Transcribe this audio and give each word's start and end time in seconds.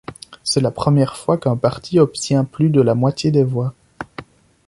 C'est 0.43 0.61
la 0.61 0.71
première 0.71 1.15
fois 1.15 1.37
qu'un 1.37 1.55
parti 1.55 1.99
obtient 1.99 2.43
plus 2.43 2.71
de 2.71 2.81
la 2.81 2.95
moitié 2.95 3.29
des 3.29 3.43
voix. 3.43 3.75